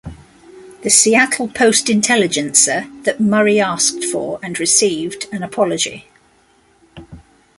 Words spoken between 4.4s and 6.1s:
and received, an apology.